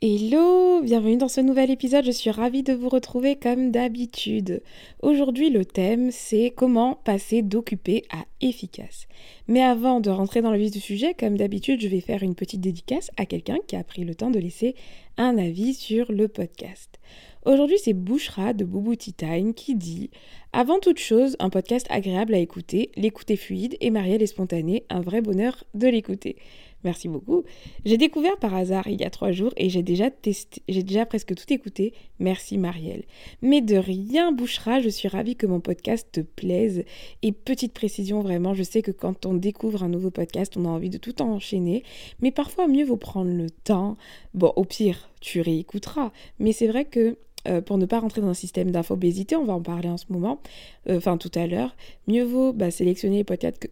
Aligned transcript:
Hello, 0.00 0.80
bienvenue 0.80 1.16
dans 1.16 1.26
ce 1.26 1.40
nouvel 1.40 1.72
épisode, 1.72 2.04
je 2.04 2.12
suis 2.12 2.30
ravie 2.30 2.62
de 2.62 2.72
vous 2.72 2.88
retrouver 2.88 3.34
comme 3.34 3.72
d'habitude. 3.72 4.62
Aujourd'hui 5.02 5.50
le 5.50 5.64
thème 5.64 6.12
c'est 6.12 6.52
comment 6.56 6.94
passer 7.02 7.42
d'occupé 7.42 8.04
à 8.12 8.24
efficace. 8.40 9.08
Mais 9.48 9.60
avant 9.60 9.98
de 9.98 10.08
rentrer 10.10 10.40
dans 10.40 10.52
le 10.52 10.58
vif 10.58 10.70
du 10.70 10.78
sujet, 10.78 11.14
comme 11.14 11.36
d'habitude 11.36 11.80
je 11.80 11.88
vais 11.88 11.98
faire 11.98 12.22
une 12.22 12.36
petite 12.36 12.60
dédicace 12.60 13.10
à 13.16 13.26
quelqu'un 13.26 13.58
qui 13.66 13.74
a 13.74 13.82
pris 13.82 14.04
le 14.04 14.14
temps 14.14 14.30
de 14.30 14.38
laisser 14.38 14.76
un 15.16 15.36
avis 15.36 15.74
sur 15.74 16.12
le 16.12 16.28
podcast. 16.28 17.00
Aujourd'hui 17.44 17.78
c'est 17.82 17.92
Bouchra 17.92 18.52
de 18.52 18.64
Boubouti 18.64 19.14
Time 19.14 19.52
qui 19.52 19.74
dit 19.74 20.10
Avant 20.52 20.78
toute 20.78 20.98
chose, 20.98 21.34
un 21.40 21.50
podcast 21.50 21.88
agréable 21.90 22.34
à 22.34 22.38
écouter, 22.38 22.92
l'écouter 22.94 23.36
fluide 23.36 23.76
et 23.80 23.90
Marielle 23.90 24.22
est 24.22 24.26
spontanée, 24.26 24.84
un 24.90 25.00
vrai 25.00 25.22
bonheur 25.22 25.64
de 25.74 25.88
l'écouter. 25.88 26.36
Merci 26.84 27.08
beaucoup. 27.08 27.42
J'ai 27.84 27.96
découvert 27.96 28.36
par 28.38 28.54
hasard 28.54 28.86
il 28.86 29.00
y 29.00 29.04
a 29.04 29.10
trois 29.10 29.32
jours 29.32 29.52
et 29.56 29.68
j'ai 29.68 29.82
déjà 29.82 30.10
testé, 30.10 30.62
j'ai 30.68 30.84
déjà 30.84 31.06
presque 31.06 31.34
tout 31.34 31.52
écouté. 31.52 31.92
Merci 32.20 32.56
Marielle. 32.56 33.04
Mais 33.42 33.60
de 33.60 33.76
rien 33.76 34.30
bouchera, 34.30 34.80
je 34.80 34.88
suis 34.88 35.08
ravie 35.08 35.34
que 35.34 35.46
mon 35.46 35.58
podcast 35.58 36.08
te 36.12 36.20
plaise. 36.20 36.84
Et 37.22 37.32
petite 37.32 37.72
précision 37.72 38.20
vraiment, 38.20 38.54
je 38.54 38.62
sais 38.62 38.82
que 38.82 38.92
quand 38.92 39.26
on 39.26 39.34
découvre 39.34 39.82
un 39.82 39.88
nouveau 39.88 40.10
podcast, 40.10 40.56
on 40.56 40.66
a 40.66 40.68
envie 40.68 40.90
de 40.90 40.98
tout 40.98 41.20
enchaîner. 41.20 41.82
Mais 42.20 42.30
parfois 42.30 42.68
mieux 42.68 42.84
vaut 42.84 42.96
prendre 42.96 43.32
le 43.32 43.50
temps. 43.50 43.96
Bon, 44.34 44.52
au 44.54 44.64
pire, 44.64 45.10
tu 45.20 45.40
réécouteras. 45.40 46.12
Mais 46.38 46.52
c'est 46.52 46.68
vrai 46.68 46.84
que 46.84 47.18
euh, 47.46 47.60
pour 47.60 47.78
ne 47.78 47.86
pas 47.86 48.00
rentrer 48.00 48.20
dans 48.20 48.28
un 48.28 48.34
système 48.34 48.70
d'infobésité, 48.70 49.36
on 49.36 49.44
va 49.44 49.52
en 49.52 49.62
parler 49.62 49.88
en 49.88 49.96
ce 49.96 50.06
moment, 50.10 50.40
euh, 50.88 50.96
enfin 50.96 51.16
tout 51.16 51.30
à 51.36 51.46
l'heure, 51.46 51.76
mieux 52.08 52.24
vaut 52.24 52.52
bah, 52.52 52.70
sélectionner 52.70 53.24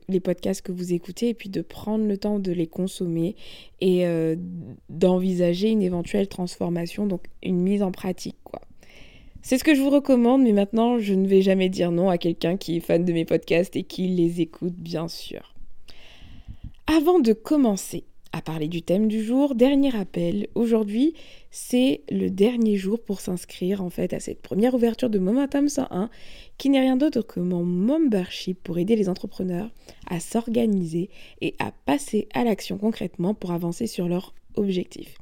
les 0.08 0.20
podcasts, 0.20 0.62
que, 0.62 0.72
vous 0.72 0.92
écoutez 0.92 1.30
et 1.30 1.34
puis 1.34 1.48
de 1.48 1.62
prendre 1.62 2.06
le 2.06 2.16
temps 2.16 2.38
de 2.38 2.52
les 2.52 2.68
consommer 2.68 3.34
et 3.80 4.06
euh, 4.06 4.36
d'envisager 4.88 5.70
une 5.70 5.82
éventuelle 5.82 6.28
transformation, 6.28 7.06
donc 7.06 7.24
une 7.42 7.60
mise 7.60 7.82
en 7.82 7.90
pratique. 7.90 8.36
C'est 9.42 9.58
ce 9.58 9.64
que 9.64 9.74
je 9.74 9.80
vous 9.80 9.90
recommande, 9.90 10.42
mais 10.42 10.52
maintenant 10.52 10.98
je 10.98 11.14
ne 11.14 11.26
vais 11.26 11.42
jamais 11.42 11.68
dire 11.68 11.90
non 11.90 12.08
à 12.08 12.18
quelqu'un 12.18 12.56
qui 12.56 12.76
est 12.76 12.80
fan 12.80 13.04
de 13.04 13.12
mes 13.12 13.24
podcasts 13.24 13.74
et 13.76 13.82
qui 13.82 14.08
les 14.08 14.40
écoute 14.40 14.74
bien 14.74 15.08
sûr. 15.08 15.54
Avant 16.86 17.18
de 17.18 17.32
commencer, 17.32 18.04
à 18.36 18.42
parler 18.42 18.68
du 18.68 18.82
thème 18.82 19.08
du 19.08 19.24
jour. 19.24 19.54
Dernier 19.54 19.88
rappel, 19.88 20.48
aujourd'hui 20.54 21.14
c'est 21.50 22.02
le 22.10 22.28
dernier 22.28 22.76
jour 22.76 23.02
pour 23.02 23.20
s'inscrire 23.20 23.82
en 23.82 23.88
fait 23.88 24.12
à 24.12 24.20
cette 24.20 24.42
première 24.42 24.74
ouverture 24.74 25.08
de 25.08 25.18
Momentum 25.18 25.70
101 25.70 26.10
qui 26.58 26.68
n'est 26.68 26.80
rien 26.80 26.98
d'autre 26.98 27.22
que 27.22 27.40
mon 27.40 27.64
membership 27.64 28.62
pour 28.62 28.78
aider 28.78 28.94
les 28.94 29.08
entrepreneurs 29.08 29.70
à 30.06 30.20
s'organiser 30.20 31.08
et 31.40 31.54
à 31.58 31.72
passer 31.86 32.28
à 32.34 32.44
l'action 32.44 32.76
concrètement 32.76 33.32
pour 33.32 33.52
avancer 33.52 33.86
sur 33.86 34.06
leurs 34.06 34.34
objectifs. 34.56 35.16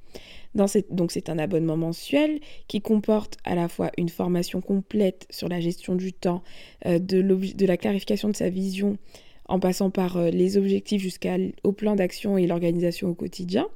Dans 0.57 0.67
donc 0.91 1.13
c'est 1.13 1.29
un 1.29 1.39
abonnement 1.39 1.77
mensuel 1.77 2.41
qui 2.67 2.81
comporte 2.81 3.37
à 3.45 3.55
la 3.55 3.69
fois 3.69 3.93
une 3.97 4.09
formation 4.09 4.61
complète 4.61 5.29
sur 5.31 5.49
la 5.49 5.61
gestion 5.61 5.95
du 5.95 6.13
temps, 6.13 6.43
euh, 6.87 6.99
de 6.99 7.67
la 7.67 7.77
clarification 7.77 8.29
de 8.29 8.37
sa 8.37 8.49
vision 8.49 8.99
en 9.47 9.59
passant 9.61 9.91
par 9.91 10.17
euh, 10.17 10.31
les 10.31 10.57
objectifs 10.57 11.03
jusqu'au 11.03 11.73
plan 11.73 11.97
d'action 11.97 12.39
et 12.39 12.47
l'organisation 12.47 13.09
au 13.09 13.15
quotidien. 13.15 13.69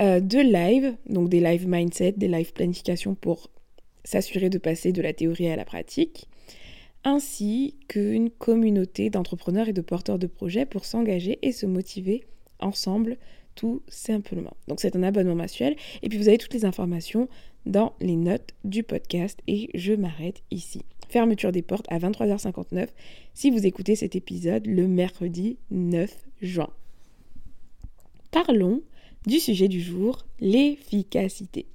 Euh, 0.00 0.20
de 0.20 0.38
live, 0.38 0.94
donc 1.08 1.28
des 1.28 1.40
live 1.40 1.66
mindset, 1.66 2.12
des 2.12 2.28
live 2.28 2.52
planification 2.52 3.14
pour 3.14 3.50
s'assurer 4.04 4.48
de 4.48 4.58
passer 4.58 4.92
de 4.92 5.02
la 5.02 5.12
théorie 5.12 5.48
à 5.48 5.56
la 5.56 5.64
pratique, 5.64 6.28
ainsi 7.04 7.74
qu'une 7.88 8.30
communauté 8.30 9.10
d'entrepreneurs 9.10 9.68
et 9.68 9.72
de 9.72 9.80
porteurs 9.80 10.18
de 10.18 10.26
projets 10.26 10.66
pour 10.66 10.84
s'engager 10.84 11.38
et 11.42 11.52
se 11.52 11.66
motiver 11.66 12.24
ensemble 12.60 13.16
tout 13.54 13.82
simplement. 13.88 14.56
Donc 14.68 14.80
c'est 14.80 14.94
un 14.94 15.02
abonnement 15.02 15.34
mensuel 15.34 15.74
et 16.02 16.08
puis 16.08 16.18
vous 16.18 16.28
avez 16.28 16.38
toutes 16.38 16.54
les 16.54 16.64
informations 16.64 17.28
dans 17.66 17.92
les 18.00 18.16
notes 18.16 18.54
du 18.64 18.84
podcast 18.84 19.40
et 19.48 19.68
je 19.74 19.94
m'arrête 19.94 20.42
ici 20.52 20.82
fermeture 21.08 21.52
des 21.52 21.62
portes 21.62 21.86
à 21.90 21.98
23h59 21.98 22.88
si 23.34 23.50
vous 23.50 23.66
écoutez 23.66 23.96
cet 23.96 24.16
épisode 24.16 24.66
le 24.66 24.86
mercredi 24.86 25.58
9 25.70 26.14
juin. 26.42 26.70
Parlons 28.30 28.82
du 29.26 29.40
sujet 29.40 29.68
du 29.68 29.80
jour, 29.80 30.24
l'efficacité. 30.40 31.66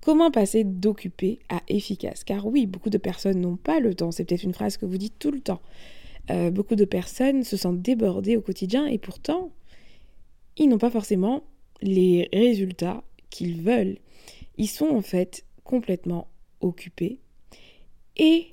Comment 0.00 0.30
passer 0.30 0.64
d'occupé 0.64 1.38
à 1.48 1.62
efficace? 1.68 2.24
Car 2.24 2.46
oui, 2.46 2.66
beaucoup 2.66 2.90
de 2.90 2.98
personnes 2.98 3.40
n'ont 3.40 3.56
pas 3.56 3.78
le 3.78 3.94
temps, 3.94 4.10
c'est 4.10 4.24
peut-être 4.24 4.42
une 4.42 4.54
phrase 4.54 4.76
que 4.76 4.86
vous 4.86 4.98
dites 4.98 5.18
tout 5.18 5.30
le 5.30 5.40
temps. 5.40 5.62
Euh, 6.30 6.50
beaucoup 6.50 6.74
de 6.74 6.84
personnes 6.84 7.44
se 7.44 7.56
sentent 7.56 7.82
débordées 7.82 8.36
au 8.36 8.40
quotidien 8.40 8.86
et 8.86 8.98
pourtant, 8.98 9.50
ils 10.56 10.68
n'ont 10.68 10.78
pas 10.78 10.90
forcément 10.90 11.44
les 11.82 12.28
résultats 12.32 13.02
qu'ils 13.30 13.62
veulent. 13.62 13.98
Ils 14.58 14.68
sont 14.68 14.88
en 14.88 15.02
fait 15.02 15.44
complètement 15.64 16.28
occupés 16.60 17.18
et 18.16 18.48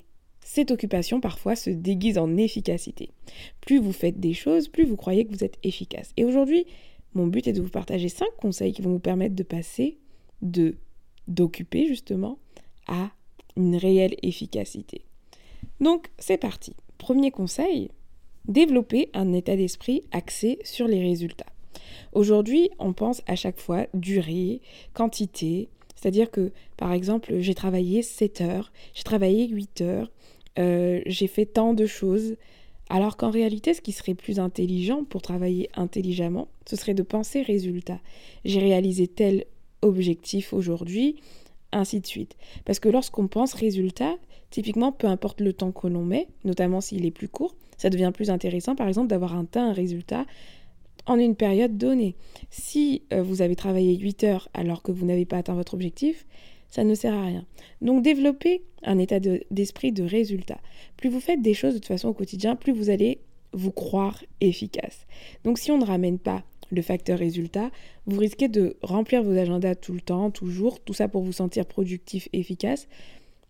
cette 0.52 0.72
occupation 0.72 1.20
parfois 1.20 1.54
se 1.54 1.70
déguise 1.70 2.18
en 2.18 2.36
efficacité. 2.36 3.10
Plus 3.60 3.78
vous 3.78 3.92
faites 3.92 4.18
des 4.18 4.34
choses, 4.34 4.66
plus 4.66 4.84
vous 4.84 4.96
croyez 4.96 5.24
que 5.24 5.30
vous 5.30 5.44
êtes 5.44 5.60
efficace. 5.62 6.10
Et 6.16 6.24
aujourd'hui, 6.24 6.66
mon 7.14 7.28
but 7.28 7.46
est 7.46 7.52
de 7.52 7.62
vous 7.62 7.68
partager 7.68 8.08
cinq 8.08 8.34
conseils 8.36 8.72
qui 8.72 8.82
vont 8.82 8.90
vous 8.90 8.98
permettre 8.98 9.36
de 9.36 9.44
passer 9.44 9.98
de 10.42 10.74
d'occuper 11.28 11.86
justement 11.86 12.40
à 12.88 13.12
une 13.56 13.76
réelle 13.76 14.16
efficacité. 14.24 15.04
Donc, 15.78 16.08
c'est 16.18 16.36
parti. 16.36 16.74
Premier 16.98 17.30
conseil, 17.30 17.92
développer 18.48 19.08
un 19.14 19.32
état 19.32 19.54
d'esprit 19.54 20.02
axé 20.10 20.58
sur 20.64 20.88
les 20.88 21.00
résultats. 21.00 21.46
Aujourd'hui, 22.12 22.70
on 22.80 22.92
pense 22.92 23.22
à 23.28 23.36
chaque 23.36 23.60
fois 23.60 23.86
durée, 23.94 24.62
quantité, 24.94 25.68
c'est-à-dire 25.94 26.30
que, 26.30 26.50
par 26.76 26.92
exemple, 26.92 27.40
j'ai 27.40 27.54
travaillé 27.54 28.02
7 28.02 28.40
heures, 28.40 28.72
j'ai 28.94 29.02
travaillé 29.02 29.46
8 29.46 29.82
heures, 29.82 30.10
euh, 30.60 31.00
j'ai 31.06 31.26
fait 31.26 31.46
tant 31.46 31.74
de 31.74 31.86
choses. 31.86 32.36
Alors 32.88 33.16
qu'en 33.16 33.30
réalité, 33.30 33.72
ce 33.72 33.80
qui 33.80 33.92
serait 33.92 34.14
plus 34.14 34.40
intelligent 34.40 35.04
pour 35.04 35.22
travailler 35.22 35.70
intelligemment, 35.74 36.48
ce 36.68 36.76
serait 36.76 36.94
de 36.94 37.04
penser 37.04 37.42
résultat. 37.42 38.00
J'ai 38.44 38.58
réalisé 38.58 39.06
tel 39.06 39.44
objectif 39.82 40.52
aujourd'hui, 40.52 41.16
ainsi 41.72 42.00
de 42.00 42.06
suite. 42.06 42.36
Parce 42.64 42.80
que 42.80 42.88
lorsqu'on 42.88 43.28
pense 43.28 43.54
résultat, 43.54 44.16
typiquement, 44.50 44.90
peu 44.90 45.06
importe 45.06 45.40
le 45.40 45.52
temps 45.52 45.70
que 45.70 45.86
l'on 45.86 46.04
met, 46.04 46.26
notamment 46.44 46.80
s'il 46.80 47.06
est 47.06 47.12
plus 47.12 47.28
court, 47.28 47.54
ça 47.76 47.90
devient 47.90 48.10
plus 48.12 48.28
intéressant, 48.28 48.74
par 48.74 48.88
exemple, 48.88 49.08
d'avoir 49.08 49.40
temps, 49.46 49.70
un 49.70 49.72
résultat 49.72 50.26
en 51.06 51.18
une 51.18 51.36
période 51.36 51.78
donnée. 51.78 52.14
Si 52.50 53.02
euh, 53.12 53.22
vous 53.22 53.40
avez 53.40 53.56
travaillé 53.56 53.96
8 53.96 54.24
heures 54.24 54.48
alors 54.52 54.82
que 54.82 54.92
vous 54.92 55.06
n'avez 55.06 55.24
pas 55.24 55.38
atteint 55.38 55.54
votre 55.54 55.74
objectif, 55.74 56.26
ça 56.70 56.84
ne 56.84 56.94
sert 56.94 57.14
à 57.14 57.26
rien. 57.26 57.44
Donc 57.82 58.02
développez 58.02 58.62
un 58.82 58.98
état 58.98 59.20
d'esprit 59.50 59.92
de, 59.92 60.02
résultat. 60.02 60.58
Plus 60.96 61.10
vous 61.10 61.20
faites 61.20 61.42
des 61.42 61.54
choses 61.54 61.74
de 61.74 61.78
toute 61.78 61.88
façon 61.88 62.08
au 62.08 62.14
quotidien, 62.14 62.56
plus 62.56 62.72
vous 62.72 62.90
allez 62.90 63.20
vous 63.52 63.72
croire 63.72 64.22
efficace. 64.40 65.06
Donc 65.44 65.58
si 65.58 65.70
on 65.70 65.78
ne 65.78 65.84
ramène 65.84 66.18
pas 66.18 66.44
le 66.70 66.82
facteur 66.82 67.18
résultat, 67.18 67.70
vous 68.06 68.18
risquez 68.18 68.48
de 68.48 68.76
remplir 68.82 69.22
vos 69.22 69.36
agendas 69.36 69.74
tout 69.74 69.92
le 69.92 70.00
temps, 70.00 70.30
toujours, 70.30 70.80
tout 70.80 70.94
ça 70.94 71.08
pour 71.08 71.22
vous 71.22 71.32
sentir 71.32 71.66
productif, 71.66 72.28
efficace, 72.32 72.88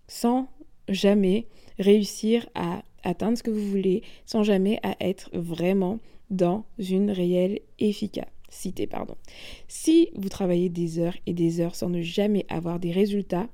sans 0.08 0.48
jamais 0.88 1.46
réussir 1.78 2.48
à 2.54 2.82
atteindre 3.04 3.36
ce 3.36 3.42
que 3.42 3.50
vous 3.50 3.66
voulez, 3.66 4.02
sans 4.24 4.42
jamais 4.42 4.80
à 4.82 4.96
être 5.00 5.30
vraiment 5.34 5.98
dans 6.30 6.64
une 6.78 7.10
réelle 7.10 7.60
efficace 7.78 8.26
cité, 8.50 8.86
pardon. 8.86 9.16
Si 9.68 10.10
vous 10.14 10.28
travaillez 10.28 10.68
des 10.68 10.98
heures 10.98 11.16
et 11.26 11.32
des 11.32 11.60
heures 11.60 11.74
sans 11.74 11.88
ne 11.88 12.02
jamais 12.02 12.44
avoir 12.48 12.78
des 12.78 12.92
résultats, 12.92 13.48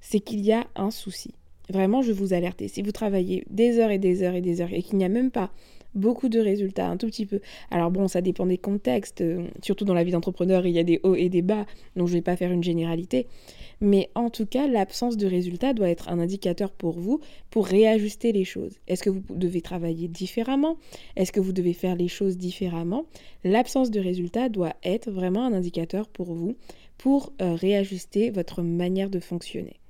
c'est 0.00 0.20
qu'il 0.20 0.40
y 0.40 0.52
a 0.52 0.66
un 0.74 0.90
souci. 0.90 1.34
Vraiment, 1.68 2.02
je 2.02 2.12
vous 2.12 2.32
alerte. 2.32 2.66
Si 2.66 2.82
vous 2.82 2.92
travaillez 2.92 3.44
des 3.48 3.78
heures 3.78 3.90
et 3.90 3.98
des 3.98 4.22
heures 4.22 4.34
et 4.34 4.40
des 4.40 4.60
heures 4.60 4.72
et 4.72 4.82
qu'il 4.82 4.98
n'y 4.98 5.04
a 5.04 5.08
même 5.08 5.30
pas 5.30 5.52
beaucoup 5.94 6.28
de 6.28 6.40
résultats, 6.40 6.88
un 6.88 6.96
tout 6.96 7.06
petit 7.06 7.26
peu. 7.26 7.40
Alors 7.70 7.90
bon, 7.90 8.08
ça 8.08 8.20
dépend 8.20 8.46
des 8.46 8.58
contextes, 8.58 9.22
surtout 9.62 9.84
dans 9.84 9.94
la 9.94 10.04
vie 10.04 10.12
d'entrepreneur, 10.12 10.66
il 10.66 10.72
y 10.72 10.78
a 10.78 10.84
des 10.84 11.00
hauts 11.02 11.14
et 11.14 11.28
des 11.28 11.42
bas, 11.42 11.66
donc 11.96 12.08
je 12.08 12.12
ne 12.12 12.18
vais 12.18 12.22
pas 12.22 12.36
faire 12.36 12.52
une 12.52 12.62
généralité. 12.62 13.26
Mais 13.82 14.10
en 14.14 14.30
tout 14.30 14.46
cas, 14.46 14.68
l'absence 14.68 15.16
de 15.16 15.26
résultats 15.26 15.74
doit 15.74 15.90
être 15.90 16.08
un 16.08 16.20
indicateur 16.20 16.70
pour 16.70 17.00
vous 17.00 17.18
pour 17.50 17.66
réajuster 17.66 18.30
les 18.30 18.44
choses. 18.44 18.78
Est-ce 18.86 19.02
que 19.02 19.10
vous 19.10 19.22
devez 19.28 19.60
travailler 19.60 20.06
différemment? 20.06 20.76
Est-ce 21.16 21.32
que 21.32 21.40
vous 21.40 21.52
devez 21.52 21.72
faire 21.72 21.96
les 21.96 22.06
choses 22.06 22.38
différemment? 22.38 23.06
L'absence 23.42 23.90
de 23.90 23.98
résultats 23.98 24.48
doit 24.48 24.74
être 24.84 25.10
vraiment 25.10 25.44
un 25.44 25.52
indicateur 25.52 26.08
pour 26.08 26.32
vous 26.32 26.54
pour 26.96 27.32
euh, 27.42 27.54
réajuster 27.54 28.30
votre 28.30 28.62
manière 28.62 29.10
de 29.10 29.18
fonctionner. 29.18 29.80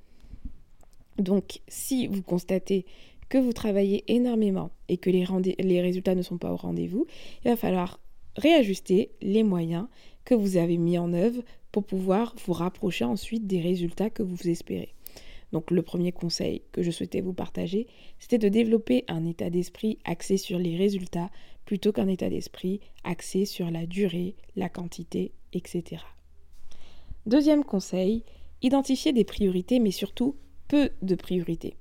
Donc, 1.19 1.61
si 1.69 2.07
vous 2.07 2.23
constatez 2.23 2.87
que 3.33 3.39
vous 3.39 3.55
travaillez 3.55 4.05
énormément 4.09 4.73
et 4.91 4.99
que 4.99 5.09
les, 5.09 5.81
résultats 5.81 6.15
ne 6.15 6.21
sont 6.21 6.37
pas 6.37 6.53
au 6.53 6.57
rendez-vous, 6.57 7.07
il 7.43 7.51
va 7.51 7.57
falloir 7.57 7.99
réajuster 8.37 9.13
les 9.23 9.43
moyens 9.43 9.87
que 10.27 10.35
vous 10.35 10.59
avez 10.59 10.77
mis 10.77 10.99
en 10.99 11.15
œuvre 11.15 11.43
pour 11.71 11.83
pouvoir 11.83 12.37
vous 12.45 12.53
rapprocher 12.53 13.07
ensuite 13.07 13.47
des 13.47 13.63
résultats 13.63 14.11
que 14.11 14.23
vous 14.23 14.51
espérez. 14.51 14.93
Donc 15.51 15.71
le 15.71 15.81
premier 15.81 16.13
conseil 16.13 16.61
que 16.73 16.83
je 16.83 16.91
souhaitais 16.91 17.23
vous 17.23 17.33
partager, 17.33 17.87
c'était 18.19 18.37
de 18.37 18.51
développer 18.51 19.07
un 19.09 19.25
état 19.25 19.49
d'esprit 19.49 19.97
axé 20.05 20.37
sur 20.37 20.59
les 20.59 20.77
résultats 20.77 21.31
plutôt 21.65 21.91
qu'un 21.91 22.09
état 22.09 22.29
d'esprit 22.29 22.81
axé 23.03 23.47
sur 23.47 23.71
la 23.71 23.87
durée, 23.87 24.35
la 24.57 24.69
quantité, 24.69 25.33
etc. 25.55 26.03
Deuxième 27.25 27.65
conseil, 27.65 28.25
identifier 28.61 29.15
des 29.15 29.25
priorités 29.25 29.79
mais 29.79 29.91
surtout 29.91 30.37
peu 30.69 30.91
de 31.01 31.15
priorités. 31.15 31.77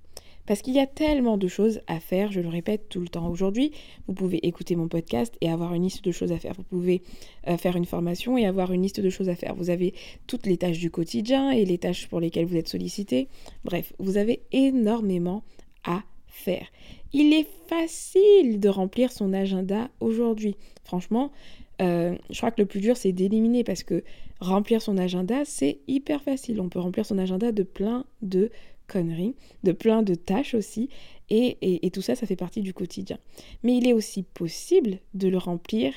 Parce 0.46 0.62
qu'il 0.62 0.74
y 0.74 0.80
a 0.80 0.88
tellement 0.88 1.38
de 1.38 1.48
choses 1.48 1.82
à 1.88 2.00
faire, 2.00 2.32
je 2.32 2.40
le 2.40 2.50
répète 2.50 2.90
tout 2.90 3.00
le 3.00 3.08
temps. 3.08 3.28
Aujourd'hui, 3.28 3.72
vous 4.08 4.14
pouvez 4.14 4.46
écouter 4.46 4.76
mon 4.76 4.88
podcast 4.88 5.36
et 5.42 5.50
avoir 5.50 5.74
une 5.74 5.84
liste 5.84 6.04
de 6.04 6.12
choses 6.12 6.32
à 6.32 6.40
faire. 6.40 6.54
Vous 6.54 6.64
pouvez 6.64 7.02
euh, 7.48 7.58
faire 7.58 7.76
une 7.76 7.86
formation 7.86 8.38
et 8.38 8.46
avoir 8.46 8.72
une 8.72 8.82
liste 8.82 9.00
de 9.00 9.10
choses 9.10 9.30
à 9.30 9.36
faire. 9.36 9.56
Vous 9.56 9.70
avez 9.70 9.94
toutes 10.28 10.46
les 10.46 10.58
tâches 10.58 10.80
du 10.80 10.92
quotidien 10.92 11.52
et 11.52 11.66
les 11.66 11.78
tâches 11.78 12.08
pour 12.08 12.20
lesquelles 12.20 12.46
vous 12.46 12.58
êtes 12.58 12.70
sollicité. 12.70 13.28
Bref, 13.64 13.94
vous 14.00 14.18
avez 14.18 14.42
énormément 14.52 15.44
à 15.84 16.04
faire. 16.28 16.68
Il 17.14 17.34
est 17.34 17.48
facile 17.68 18.60
de 18.60 18.70
remplir 18.70 19.12
son 19.12 19.34
agenda 19.34 19.90
aujourd'hui. 20.00 20.56
Franchement, 20.84 21.32
euh, 21.82 22.16
je 22.30 22.38
crois 22.38 22.52
que 22.52 22.62
le 22.62 22.68
plus 22.68 22.80
dur, 22.80 22.98
c'est 22.98 23.12
d'éliminer 23.12 23.64
parce 23.64 23.84
que 23.84 24.04
remplir 24.40 24.82
son 24.82 24.98
agenda, 24.98 25.44
c'est 25.46 25.80
hyper 25.88 26.22
facile. 26.22 26.62
On 26.62 26.70
peut 26.70 26.80
remplir 26.80 27.06
son 27.06 27.18
agenda 27.18 27.52
de 27.52 27.64
plein 27.64 28.06
de 28.22 28.52
conneries, 28.88 29.36
de 29.64 29.72
plein 29.72 30.04
de 30.04 30.16
tâches 30.16 30.54
aussi, 30.54 30.90
et, 31.30 31.90
tout 31.94 32.02
ça, 32.02 32.16
ça 32.16 32.28
fait 32.28 32.36
partie 32.36 32.62
du 32.62 32.74
quotidien. 32.74 33.18
Mais 33.64 33.78
il 33.78 33.88
est 33.88 33.94
aussi 33.94 34.24
possible 34.24 35.00
de 35.14 35.30
le 35.30 35.38
remplir 35.38 35.94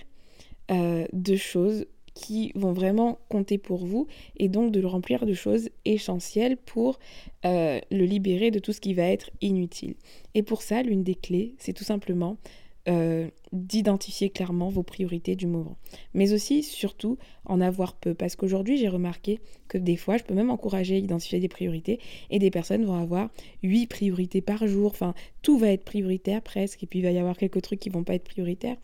euh, 0.71 1.07
de 1.13 1.35
choses 1.35 1.87
qui 2.15 2.53
vont 2.55 2.73
vraiment 2.73 3.19
compter 3.29 3.59
pour 3.59 3.85
vous 3.85 4.07
et 4.37 4.49
donc 4.49 4.71
de 4.71 4.79
le 4.79 4.87
remplir 4.87 5.27
de 5.27 5.35
choses 5.35 5.71
essentielles 5.85 6.57
pour 6.57 7.01
euh, 7.45 7.81
le 7.91 8.05
libérer 8.05 8.53
de 8.53 8.61
tout 8.61 8.73
ce 8.73 8.81
qui 8.81 8.95
va 8.95 9.03
être 9.03 9.31
inutile. 9.41 9.97
Et 10.35 10.45
pour 10.45 10.63
ça, 10.63 10.85
l'une 10.85 11.03
des 11.03 11.17
clés, 11.17 11.57
c'est 11.59 11.73
tout 11.73 11.83
simplement 11.83 12.37
euh, 12.87 13.31
d'identifier 13.53 14.29
clairement 14.29 14.69
vos 14.69 14.83
priorités 14.83 15.37
du 15.37 15.47
moment. 15.47 15.79
Mais 16.13 16.33
aussi, 16.33 16.63
surtout, 16.63 17.19
en 17.47 17.61
avoir 17.61 17.95
peu. 17.95 18.13
Parce 18.13 18.37
qu'aujourd'hui, 18.37 18.77
j'ai 18.77 18.89
remarqué 18.89 19.41
que 19.69 19.79
des 19.79 19.97
fois, 19.97 20.17
je 20.17 20.25
peux 20.25 20.35
même 20.35 20.51
encourager 20.51 20.97
à 20.97 20.99
identifier 20.99 21.39
des 21.41 21.49
priorités 21.49 21.99
et 22.31 22.39
des 22.39 22.51
personnes 22.51 22.85
vont 22.85 23.01
avoir 23.01 23.31
huit 23.63 23.87
priorités 23.87 24.43
par 24.43 24.67
jour. 24.67 24.91
Enfin, 24.91 25.15
tout 25.41 25.57
va 25.57 25.69
être 25.69 25.85
prioritaire 25.85 26.43
presque. 26.43 26.83
Et 26.83 26.87
puis, 26.87 26.99
il 26.99 27.03
va 27.03 27.11
y 27.11 27.19
avoir 27.19 27.39
quelques 27.39 27.63
trucs 27.63 27.81
qui 27.81 27.91
vont 27.91 28.05
pas 28.05 28.17
être 28.17 28.25
prioritaires. 28.25 28.77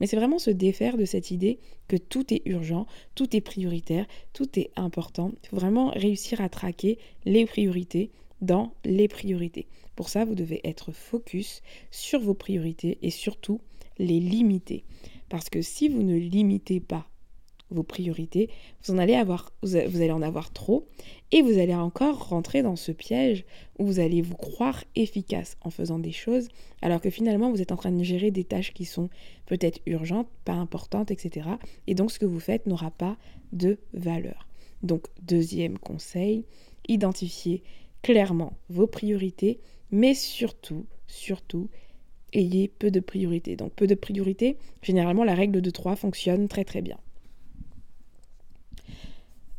Mais 0.00 0.06
c'est 0.06 0.16
vraiment 0.16 0.38
se 0.38 0.50
défaire 0.50 0.98
de 0.98 1.04
cette 1.04 1.30
idée 1.30 1.58
que 1.88 1.96
tout 1.96 2.34
est 2.34 2.42
urgent, 2.44 2.86
tout 3.14 3.34
est 3.34 3.40
prioritaire, 3.40 4.06
tout 4.34 4.58
est 4.58 4.70
important. 4.76 5.32
Il 5.44 5.48
faut 5.48 5.56
vraiment 5.56 5.90
réussir 5.90 6.40
à 6.40 6.48
traquer 6.48 6.98
les 7.24 7.46
priorités 7.46 8.10
dans 8.40 8.74
les 8.84 9.08
priorités. 9.08 9.66
Pour 9.94 10.08
ça, 10.08 10.24
vous 10.24 10.34
devez 10.34 10.60
être 10.64 10.92
focus 10.92 11.62
sur 11.90 12.20
vos 12.20 12.34
priorités 12.34 12.98
et 13.02 13.10
surtout 13.10 13.60
les 13.98 14.20
limiter. 14.20 14.84
Parce 15.28 15.48
que 15.48 15.62
si 15.62 15.88
vous 15.88 16.02
ne 16.02 16.16
limitez 16.16 16.80
pas 16.80 17.08
vos 17.70 17.82
priorités, 17.82 18.48
vous 18.84 18.94
en 18.94 18.98
allez 18.98 19.14
avoir, 19.14 19.52
vous 19.62 19.76
allez 19.76 20.12
en 20.12 20.22
avoir 20.22 20.52
trop 20.52 20.86
et 21.32 21.42
vous 21.42 21.58
allez 21.58 21.74
encore 21.74 22.28
rentrer 22.28 22.62
dans 22.62 22.76
ce 22.76 22.92
piège 22.92 23.44
où 23.78 23.86
vous 23.86 23.98
allez 23.98 24.22
vous 24.22 24.36
croire 24.36 24.84
efficace 24.94 25.56
en 25.62 25.70
faisant 25.70 25.98
des 25.98 26.12
choses 26.12 26.48
alors 26.80 27.00
que 27.00 27.10
finalement 27.10 27.50
vous 27.50 27.60
êtes 27.60 27.72
en 27.72 27.76
train 27.76 27.90
de 27.90 28.04
gérer 28.04 28.30
des 28.30 28.44
tâches 28.44 28.72
qui 28.72 28.84
sont 28.84 29.08
peut-être 29.46 29.80
urgentes, 29.86 30.28
pas 30.44 30.52
importantes, 30.52 31.10
etc. 31.10 31.48
Et 31.88 31.94
donc 31.94 32.12
ce 32.12 32.20
que 32.20 32.26
vous 32.26 32.40
faites 32.40 32.66
n'aura 32.66 32.92
pas 32.92 33.16
de 33.52 33.78
valeur. 33.92 34.46
Donc 34.82 35.06
deuxième 35.22 35.78
conseil, 35.78 36.44
identifiez 36.86 37.64
clairement 38.06 38.52
vos 38.68 38.86
priorités, 38.86 39.58
mais 39.90 40.14
surtout, 40.14 40.86
surtout, 41.08 41.68
ayez 42.32 42.68
peu 42.68 42.92
de 42.92 43.00
priorités. 43.00 43.56
Donc 43.56 43.72
peu 43.72 43.88
de 43.88 43.96
priorités, 43.96 44.58
généralement 44.80 45.24
la 45.24 45.34
règle 45.34 45.60
de 45.60 45.70
3 45.70 45.96
fonctionne 45.96 46.46
très 46.46 46.62
très 46.62 46.82
bien. 46.82 46.98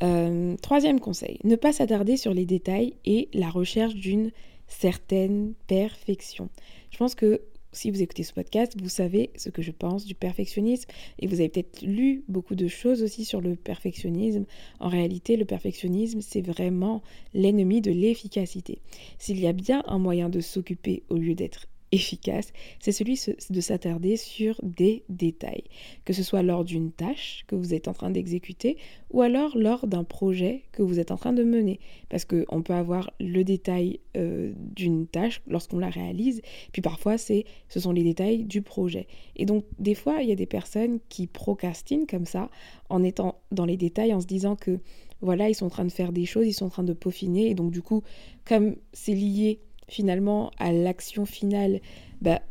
Euh, 0.01 0.55
troisième 0.61 1.01
conseil, 1.01 1.39
ne 1.43 1.57
pas 1.57 1.73
s'attarder 1.73 2.15
sur 2.15 2.33
les 2.33 2.45
détails 2.45 2.93
et 3.03 3.27
la 3.33 3.49
recherche 3.49 3.95
d'une 3.95 4.31
certaine 4.69 5.53
perfection. 5.67 6.47
Je 6.91 6.97
pense 6.97 7.15
que 7.15 7.41
si 7.71 7.91
vous 7.91 8.01
écoutez 8.01 8.23
ce 8.23 8.33
podcast, 8.33 8.73
vous 8.81 8.89
savez 8.89 9.31
ce 9.35 9.49
que 9.49 9.61
je 9.61 9.71
pense 9.71 10.05
du 10.05 10.15
perfectionnisme 10.15 10.89
et 11.19 11.27
vous 11.27 11.39
avez 11.39 11.49
peut-être 11.49 11.81
lu 11.81 12.23
beaucoup 12.27 12.55
de 12.55 12.67
choses 12.67 13.03
aussi 13.03 13.25
sur 13.25 13.41
le 13.41 13.55
perfectionnisme. 13.55 14.45
En 14.79 14.89
réalité, 14.89 15.37
le 15.37 15.45
perfectionnisme, 15.45 16.21
c'est 16.21 16.41
vraiment 16.41 17.01
l'ennemi 17.33 17.81
de 17.81 17.91
l'efficacité. 17.91 18.81
S'il 19.19 19.39
y 19.39 19.47
a 19.47 19.53
bien 19.53 19.83
un 19.87 19.99
moyen 19.99 20.29
de 20.29 20.39
s'occuper 20.39 21.03
au 21.09 21.17
lieu 21.17 21.35
d'être 21.35 21.67
efficace, 21.91 22.51
c'est 22.79 22.91
celui 22.91 23.19
de 23.49 23.61
s'attarder 23.61 24.17
sur 24.17 24.59
des 24.63 25.03
détails, 25.09 25.63
que 26.05 26.13
ce 26.13 26.23
soit 26.23 26.43
lors 26.43 26.65
d'une 26.65 26.91
tâche 26.91 27.45
que 27.47 27.55
vous 27.55 27.73
êtes 27.73 27.87
en 27.87 27.93
train 27.93 28.09
d'exécuter 28.09 28.77
ou 29.09 29.21
alors 29.21 29.57
lors 29.57 29.87
d'un 29.87 30.03
projet 30.03 30.63
que 30.71 30.81
vous 30.81 30.99
êtes 30.99 31.11
en 31.11 31.17
train 31.17 31.33
de 31.33 31.43
mener. 31.43 31.79
Parce 32.09 32.25
qu'on 32.25 32.61
peut 32.61 32.73
avoir 32.73 33.11
le 33.19 33.43
détail 33.43 33.99
euh, 34.17 34.53
d'une 34.57 35.07
tâche 35.07 35.41
lorsqu'on 35.47 35.79
la 35.79 35.89
réalise, 35.89 36.41
puis 36.73 36.81
parfois 36.81 37.17
c'est, 37.17 37.45
ce 37.69 37.79
sont 37.79 37.91
les 37.91 38.03
détails 38.03 38.43
du 38.43 38.61
projet. 38.61 39.07
Et 39.35 39.45
donc 39.45 39.63
des 39.79 39.95
fois, 39.95 40.21
il 40.21 40.29
y 40.29 40.33
a 40.33 40.35
des 40.35 40.45
personnes 40.45 40.99
qui 41.09 41.27
procrastinent 41.27 42.05
comme 42.05 42.25
ça 42.25 42.49
en 42.89 43.03
étant 43.03 43.41
dans 43.51 43.65
les 43.65 43.77
détails, 43.77 44.13
en 44.13 44.21
se 44.21 44.27
disant 44.27 44.55
que 44.55 44.79
voilà, 45.21 45.49
ils 45.49 45.55
sont 45.55 45.65
en 45.65 45.69
train 45.69 45.85
de 45.85 45.91
faire 45.91 46.11
des 46.11 46.25
choses, 46.25 46.45
ils 46.47 46.53
sont 46.53 46.65
en 46.65 46.69
train 46.69 46.83
de 46.83 46.93
peaufiner, 46.93 47.49
et 47.49 47.55
donc 47.55 47.71
du 47.71 47.81
coup, 47.81 48.03
comme 48.45 48.75
c'est 48.93 49.15
lié 49.15 49.59
finalement 49.87 50.51
à 50.59 50.71
l'action 50.71 51.25
finale, 51.25 51.81
bah 52.21 52.41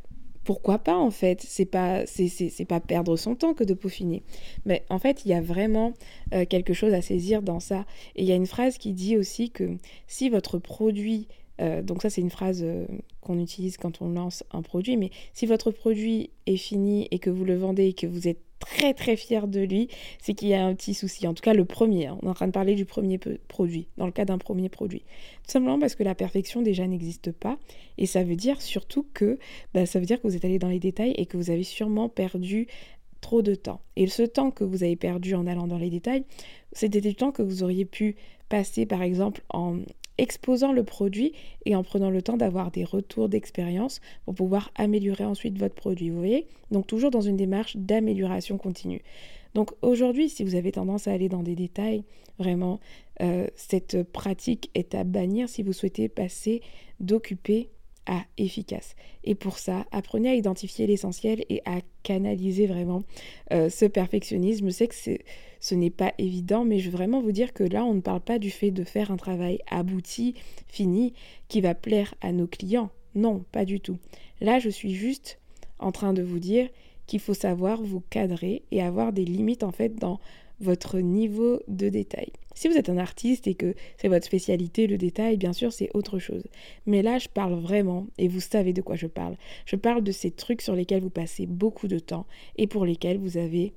pourquoi 0.45 0.79
pas 0.79 0.97
en 0.97 1.11
fait? 1.11 1.45
C'est 1.47 1.67
pas 1.67 2.07
c'est 2.07 2.65
pas 2.65 2.81
perdre 2.81 3.17
son 3.17 3.35
temps 3.35 3.53
que 3.53 3.65
de 3.65 3.75
peaufiner. 3.75 4.23
Mais 4.65 4.85
en 4.91 4.99
fait, 4.99 5.25
il 5.25 5.31
y 5.31 5.35
a 5.35 5.41
vraiment 5.41 5.93
euh, 6.33 6.45
quelque 6.47 6.73
chose 6.73 6.95
à 6.95 7.03
saisir 7.03 7.43
dans 7.43 7.61
ça. 7.61 7.85
Et 8.15 8.23
il 8.23 8.29
y 8.29 8.33
a 8.33 8.37
une 8.37 8.47
phrase 8.47 8.79
qui 8.79 8.93
dit 8.93 9.17
aussi 9.17 9.51
que 9.51 9.77
si 10.07 10.29
votre 10.29 10.59
produit 10.59 11.27
euh, 11.61 11.83
donc 11.83 12.03
ça 12.03 12.11
c'est 12.11 12.21
une 12.21 12.31
phrase 12.31 12.63
euh, 12.63 12.87
qu'on 13.21 13.39
utilise 13.41 13.77
quand 13.77 14.03
on 14.03 14.11
lance 14.11 14.45
un 14.53 14.63
produit, 14.63 14.97
mais 14.97 15.11
si 15.33 15.47
votre 15.47 15.71
produit 15.71 16.31
est 16.47 16.57
fini 16.57 17.09
et 17.11 17.19
que 17.19 17.31
vous 17.31 17.45
le 17.45 17.57
vendez 17.57 17.87
et 17.87 17.93
que 17.93 18.07
vous 18.07 18.29
êtes 18.29 18.41
très 18.59 18.95
très 18.95 19.17
fier 19.17 19.47
de 19.47 19.61
lui, 19.61 19.89
c'est 20.21 20.35
qu'il 20.35 20.49
y 20.49 20.55
a 20.55 20.65
un 20.65 20.75
petit 20.75 20.95
souci. 20.95 21.27
En 21.27 21.35
tout 21.35 21.43
cas, 21.43 21.55
le 21.55 21.65
premier. 21.65 22.07
Hein. 22.07 22.19
On 22.23 22.27
est 22.27 22.31
en 22.31 22.35
train 22.35 22.47
de 22.47 22.53
parler 22.53 22.75
du 22.75 22.85
premier 22.85 23.19
produit, 23.49 23.89
dans 23.97 24.07
le 24.07 24.13
cas 24.13 24.25
d'un 24.25 24.39
premier 24.39 24.69
produit. 24.69 25.01
Tout 25.01 25.53
simplement 25.53 25.79
parce 25.79 25.95
que 25.95 26.03
la 26.03 26.15
perfection 26.15 26.63
déjà 26.63 26.87
n'existe 26.87 27.33
pas. 27.33 27.59
Et 27.99 28.07
ça 28.07 28.25
veut 28.25 28.37
dire 28.37 28.61
surtout 28.61 29.07
que 29.15 29.39
bah, 29.75 29.87
ça 29.87 29.99
veut 29.99 30.07
dire 30.07 30.21
que 30.21 30.27
vous 30.27 30.37
êtes 30.37 30.45
allé 30.45 30.59
dans 30.59 30.69
les 30.69 30.81
détails 30.81 31.15
et 31.17 31.27
que 31.27 31.37
vous 31.37 31.51
avez 31.51 31.65
sûrement 31.65 32.09
perdu 32.09 32.67
de 33.43 33.55
temps. 33.55 33.81
Et 33.97 34.07
ce 34.07 34.23
temps 34.23 34.51
que 34.51 34.65
vous 34.65 34.83
avez 34.83 34.97
perdu 34.97 35.35
en 35.35 35.47
allant 35.47 35.67
dans 35.67 35.79
les 35.79 35.91
détails, 35.91 36.25
c'était 36.73 37.01
du 37.01 37.15
temps 37.15 37.33
que 37.33 37.43
vous 37.43 37.63
auriez 37.63 37.85
pu 37.85 38.17
passer 38.49 38.87
par 38.87 39.03
exemple 39.03 39.43
en 39.49 39.79
exposant 40.19 40.73
le 40.73 40.85
produit 40.85 41.33
et 41.67 41.77
en 41.77 41.83
prenant 41.83 42.11
le 42.11 42.23
temps 42.23 42.37
d'avoir 42.37 42.71
des 42.71 42.85
retours 42.85 43.29
d'expérience 43.29 44.01
pour 44.25 44.35
pouvoir 44.35 44.71
améliorer 44.75 45.25
ensuite 45.25 45.59
votre 45.59 45.75
produit. 45.75 46.11
Vous 46.11 46.19
voyez? 46.19 46.47
Donc 46.71 46.87
toujours 46.87 47.11
dans 47.11 47.21
une 47.21 47.37
démarche 47.37 47.77
d'amélioration 47.77 48.57
continue. 48.57 49.03
Donc 49.55 49.73
aujourd'hui, 49.83 50.29
si 50.29 50.45
vous 50.45 50.55
avez 50.55 50.73
tendance 50.73 51.09
à 51.09 51.13
aller 51.13 51.29
dans 51.29 51.43
des 51.43 51.55
détails, 51.55 52.05
vraiment, 52.39 52.81
euh, 53.23 53.47
cette 53.57 54.03
pratique 54.05 54.71
est 54.75 54.95
à 54.95 55.05
bannir 55.05 55.49
si 55.49 55.63
vous 55.63 55.73
souhaitez 55.73 56.09
passer 56.09 56.63
d'occuper 57.01 57.71
à 58.07 58.25
efficace. 58.39 58.95
Et 59.25 59.35
pour 59.35 59.59
ça, 59.59 59.87
apprenez 59.93 60.31
à 60.31 60.35
identifier 60.35 60.87
l'essentiel 60.87 61.45
et 61.49 61.63
à 61.65 61.81
canaliser 62.03 62.67
vraiment 62.67 63.03
euh, 63.53 63.69
ce 63.69 63.85
perfectionnisme. 63.85 64.67
Je 64.67 64.73
sais 64.73 64.89
que 64.89 64.95
ce 65.61 65.75
n'est 65.75 65.91
pas 65.91 66.13
évident, 66.19 66.65
mais 66.65 66.79
je 66.79 66.91
veux 66.91 66.97
vraiment 66.97 67.21
vous 67.21 67.33
dire 67.33 67.53
que 67.53 67.65
là, 67.65 67.85
on 67.85 67.95
ne 67.95 68.01
parle 68.01 68.21
pas 68.21 68.39
du 68.39 68.51
fait 68.51 68.71
de 68.71 68.85
faire 68.85 69.11
un 69.11 69.17
travail 69.17 69.59
abouti, 69.71 70.35
fini, 70.69 71.13
qui 71.49 71.61
va 71.61 71.75
plaire 71.75 72.15
à 72.21 72.33
nos 72.33 72.47
clients. 72.47 72.91
Non, 73.15 73.45
pas 73.53 73.65
du 73.65 73.81
tout. 73.81 73.99
Là, 74.41 74.59
je 74.59 74.69
suis 74.69 74.95
juste 74.95 75.41
en 75.79 75.93
train 75.93 76.13
de 76.13 76.23
vous 76.23 76.39
dire 76.39 76.69
qu'il 77.07 77.21
faut 77.21 77.35
savoir 77.35 77.83
vous 77.83 78.03
cadrer 78.11 78.63
et 78.71 78.83
avoir 78.83 79.13
des 79.13 79.25
limites 79.25 79.63
en 79.63 79.73
fait 79.73 79.95
dans 79.97 80.19
votre 80.61 80.99
niveau 80.99 81.61
de 81.69 81.89
détail. 81.89 82.33
Si 82.55 82.69
vous 82.69 82.77
êtes 82.77 82.89
un 82.89 82.97
artiste 82.97 83.47
et 83.47 83.55
que 83.55 83.75
c'est 83.99 84.09
votre 84.09 84.25
spécialité, 84.25 84.87
le 84.87 84.97
détail, 84.97 85.37
bien 85.37 85.53
sûr, 85.53 85.73
c'est 85.73 85.91
autre 85.95 86.19
chose. 86.19 86.47
Mais 86.87 87.03
là, 87.03 87.19
je 87.19 87.29
parle 87.29 87.55
vraiment, 87.55 88.07
et 88.17 88.29
vous 88.29 88.41
savez 88.41 88.73
de 88.73 88.81
quoi 88.81 88.97
je 88.97 89.07
parle. 89.07 89.37
Je 89.67 89.77
parle 89.77 90.03
de 90.03 90.13
ces 90.13 90.31
trucs 90.31 90.63
sur 90.63 90.75
lesquels 90.75 91.03
vous 91.03 91.11
passez 91.11 91.47
beaucoup 91.47 91.87
de 91.87 91.99
temps 91.99 92.27
et 92.57 92.67
pour 92.67 92.87
lesquels 92.87 93.19
vous 93.19 93.37
avez 93.37 93.75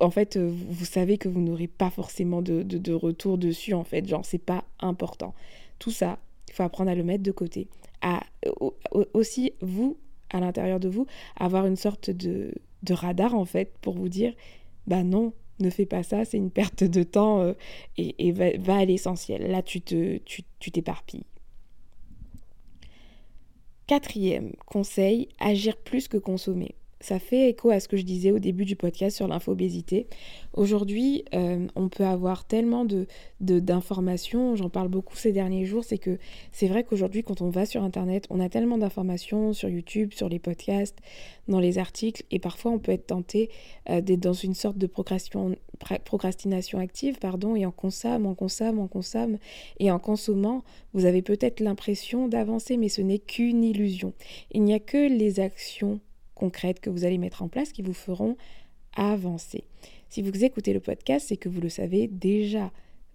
en 0.00 0.10
fait, 0.10 0.36
vous, 0.36 0.84
savez 0.84 1.18
que 1.18 1.28
vous 1.28 1.40
n'aurez 1.40 1.68
pas 1.68 1.90
forcément 1.90 2.42
de, 2.42 2.62
de, 2.62 2.92
retour 2.92 3.38
dessus, 3.38 3.74
en 3.74 3.84
fait. 3.84 4.06
Genre, 4.06 4.24
c'est 4.24 4.38
pas 4.38 4.64
important. 4.80 5.34
Tout 5.78 5.90
ça, 5.90 6.18
il 6.48 6.54
faut 6.54 6.62
apprendre 6.62 6.90
à 6.90 6.94
le 6.94 7.04
mettre 7.04 7.22
de 7.22 7.30
côté. 7.30 7.68
À, 8.00 8.22
aussi, 9.12 9.52
vous, 9.60 9.98
à 10.30 10.40
l'intérieur 10.40 10.80
de 10.80 10.88
vous, 10.88 11.06
avoir 11.36 11.66
une 11.66 11.76
sorte 11.76 12.10
de, 12.10 12.52
de 12.82 12.94
radar, 12.94 13.34
en 13.34 13.44
fait, 13.44 13.72
pour 13.80 13.94
vous 13.94 14.08
dire, 14.08 14.34
bah 14.86 15.04
non, 15.04 15.32
ne 15.60 15.70
fais 15.70 15.86
pas 15.86 16.02
ça, 16.02 16.24
c'est 16.24 16.36
une 16.36 16.50
perte 16.50 16.84
de 16.84 17.02
temps 17.02 17.40
euh, 17.40 17.52
et, 17.96 18.32
va, 18.32 18.76
à 18.76 18.84
l'essentiel. 18.84 19.50
Là, 19.50 19.62
tu 19.62 19.80
te, 19.80 20.18
tu, 20.18 20.42
tu 20.58 20.70
t'éparpilles. 20.70 21.26
Quatrième 23.86 24.52
conseil, 24.66 25.28
agir 25.38 25.76
plus 25.76 26.08
que 26.08 26.16
consommer 26.16 26.74
ça 27.00 27.18
fait 27.18 27.50
écho 27.50 27.70
à 27.70 27.80
ce 27.80 27.88
que 27.88 27.96
je 27.96 28.02
disais 28.02 28.30
au 28.30 28.38
début 28.38 28.64
du 28.64 28.74
podcast 28.74 29.16
sur 29.16 29.28
l'infobésité. 29.28 30.06
Aujourd'hui, 30.54 31.24
euh, 31.34 31.66
on 31.76 31.88
peut 31.88 32.06
avoir 32.06 32.46
tellement 32.46 32.84
de, 32.84 33.06
d'informations, 33.40 34.56
j'en 34.56 34.70
parle 34.70 34.88
beaucoup 34.88 35.16
ces 35.16 35.32
derniers 35.32 35.66
jours, 35.66 35.84
c'est 35.84 35.98
que 35.98 36.18
c'est 36.52 36.68
vrai 36.68 36.84
qu'aujourd'hui, 36.84 37.22
quand 37.22 37.42
on 37.42 37.50
va 37.50 37.66
sur 37.66 37.82
Internet, 37.82 38.26
on 38.30 38.40
a 38.40 38.48
tellement 38.48 38.78
d'informations 38.78 39.52
sur 39.52 39.68
YouTube, 39.68 40.12
sur 40.14 40.28
les 40.28 40.38
podcasts, 40.38 40.98
dans 41.48 41.60
les 41.60 41.78
articles, 41.78 42.24
et 42.30 42.38
parfois 42.38 42.72
on 42.72 42.78
peut 42.78 42.92
être 42.92 43.08
tenté 43.08 43.50
euh, 43.90 44.00
d'être 44.00 44.20
dans 44.20 44.32
une 44.32 44.54
sorte 44.54 44.78
de 44.78 44.86
procrastination 44.86 46.78
active, 46.78 47.18
pardon, 47.18 47.54
et 47.56 47.66
en 47.66 47.72
consomme, 47.72 48.26
en 48.26 48.34
consomme, 48.34 48.78
en 48.78 48.88
consomme, 48.88 49.36
et 49.78 49.90
en 49.90 49.98
consommant, 49.98 50.64
vous 50.94 51.04
avez 51.04 51.20
peut-être 51.20 51.60
l'impression 51.60 52.26
d'avancer, 52.26 52.78
mais 52.78 52.88
ce 52.88 53.02
n'est 53.02 53.18
qu'une 53.18 53.62
illusion. 53.62 54.14
Il 54.52 54.62
n'y 54.62 54.72
a 54.72 54.78
que 54.78 55.08
les 55.08 55.40
actions 55.40 56.00
concrètes 56.36 56.78
que 56.78 56.90
vous 56.90 57.04
allez 57.04 57.18
mettre 57.18 57.42
en 57.42 57.48
place 57.48 57.72
qui 57.72 57.82
vous 57.82 57.92
feront 57.92 58.36
avancer. 58.94 59.64
Si 60.08 60.22
vous 60.22 60.44
écoutez 60.44 60.72
le 60.72 60.80
podcast, 60.80 61.26
c'est 61.28 61.36
que 61.36 61.48
vous 61.48 61.60
le 61.60 61.68
savez 61.68 62.06
déjà. 62.06 62.70